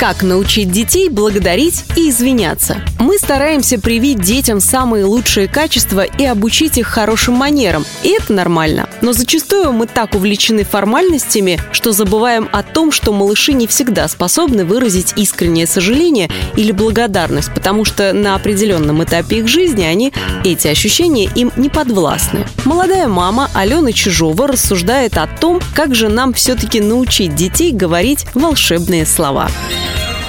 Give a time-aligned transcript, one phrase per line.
[0.00, 2.78] Как научить детей благодарить и извиняться?
[2.98, 7.84] Мы стараемся привить детям самые лучшие качества и обучить их хорошим манерам.
[8.02, 8.88] И это нормально.
[9.02, 14.64] Но зачастую мы так увлечены формальностями, что забываем о том, что малыши не всегда способны
[14.64, 20.14] выразить искреннее сожаление или благодарность, потому что на определенном этапе их жизни они,
[20.44, 22.46] эти ощущения им не подвластны.
[22.64, 29.04] Молодая мама Алена Чижова рассуждает о том, как же нам все-таки научить детей говорить волшебные
[29.04, 29.50] слова.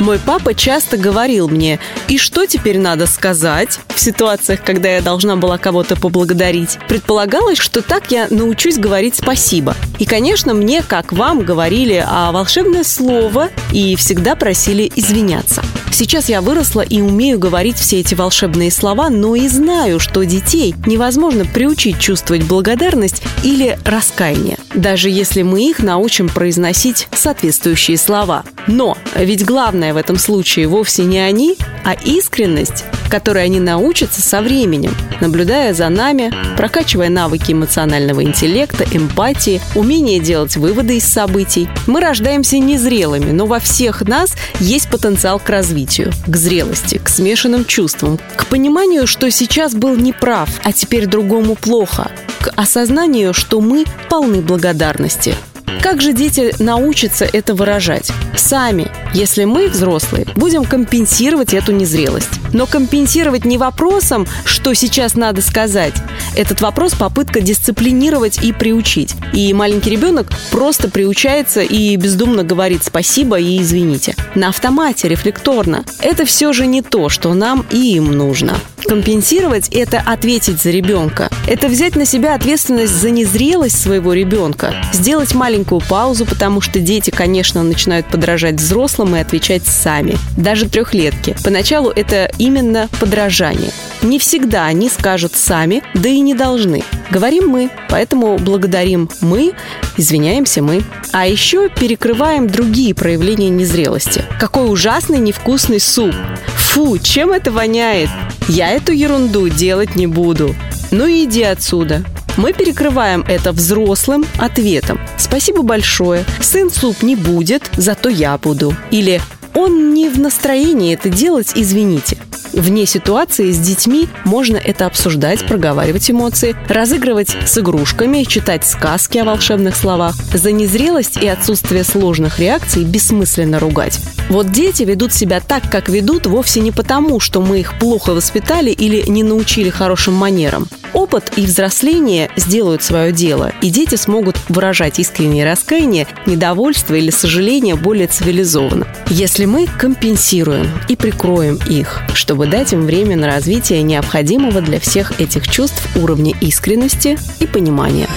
[0.00, 5.36] Мой папа часто говорил мне, и что теперь надо сказать в ситуациях, когда я должна
[5.36, 6.78] была кого-то поблагодарить.
[6.88, 9.76] Предполагалось, что так я научусь говорить спасибо.
[9.98, 15.62] И, конечно, мне, как вам, говорили о волшебное слово и всегда просили извиняться.
[15.92, 20.74] Сейчас я выросла и умею говорить все эти волшебные слова, но и знаю, что детей
[20.86, 28.44] невозможно приучить чувствовать благодарность или раскаяние, даже если мы их научим произносить соответствующие слова.
[28.70, 34.40] Но ведь главное в этом случае вовсе не они, а искренность, которой они научатся со
[34.40, 41.68] временем, наблюдая за нами, прокачивая навыки эмоционального интеллекта, эмпатии, умение делать выводы из событий.
[41.88, 47.64] Мы рождаемся незрелыми, но во всех нас есть потенциал к развитию, к зрелости, к смешанным
[47.64, 52.08] чувствам, к пониманию, что сейчас был неправ, а теперь другому плохо,
[52.40, 55.34] к осознанию, что мы полны благодарности–
[55.82, 58.10] как же дети научатся это выражать?
[58.36, 62.28] Сами, если мы, взрослые, будем компенсировать эту незрелость.
[62.52, 65.94] Но компенсировать не вопросом, что сейчас надо сказать.
[66.36, 69.14] Этот вопрос– попытка дисциплинировать и приучить.
[69.32, 74.14] И маленький ребенок просто приучается и бездумно говорит спасибо и извините.
[74.34, 75.84] На автомате, рефлекторно.
[76.00, 78.54] Это все же не то, что нам и им нужно.
[78.90, 81.30] Компенсировать– это ответить за ребенка.
[81.46, 84.74] Это взять на себя ответственность за незрелость своего ребенка.
[84.92, 90.16] Сделать маленькую паузу, потому что дети, конечно, начинают подражать взрослым и отвечать сами.
[90.36, 91.36] Даже трехлетки.
[91.44, 93.70] Поначалу это именно подражание.
[94.02, 96.82] Не всегда они скажут сами, да и не должны.
[97.12, 99.52] Говорим мы, поэтому благодарим мы,
[99.98, 100.82] извиняемся мы.
[101.12, 104.24] А еще перекрываем другие проявления незрелости.
[104.40, 106.12] Какой ужасный невкусный суп.
[106.56, 108.08] Фу, чем это воняет?
[108.52, 110.56] Я эту ерунду делать не буду.
[110.90, 112.02] Ну и иди отсюда.
[112.36, 114.98] Мы перекрываем это взрослым ответом.
[115.18, 116.24] Спасибо большое.
[116.40, 118.74] Сын суп не будет, зато я буду.
[118.90, 119.20] Или
[119.54, 122.18] он не в настроении это делать, извините.
[122.52, 129.24] Вне ситуации с детьми можно это обсуждать, проговаривать эмоции, разыгрывать с игрушками, читать сказки о
[129.24, 130.16] волшебных словах.
[130.34, 134.00] За незрелость и отсутствие сложных реакций бессмысленно ругать.
[134.28, 138.70] Вот дети ведут себя так, как ведут, вовсе не потому, что мы их плохо воспитали
[138.70, 140.68] или не научили хорошим манерам.
[140.92, 147.76] Опыт и взросление сделают свое дело, и дети смогут выражать искреннее раскаяние, недовольство или сожаление
[147.76, 148.86] более цивилизованно.
[149.08, 155.20] Если мы компенсируем и прикроем их, чтобы дать им время на развитие необходимого для всех
[155.20, 158.08] этих чувств уровня искренности и понимания.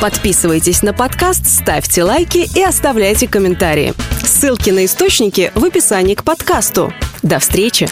[0.00, 3.94] Подписывайтесь на подкаст, ставьте лайки и оставляйте комментарии.
[4.22, 6.92] Ссылки на источники в описании к подкасту.
[7.22, 7.88] До встречи!